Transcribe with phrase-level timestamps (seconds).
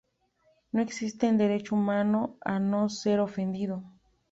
[0.71, 3.83] No existe el derecho humano a no ser ofendido".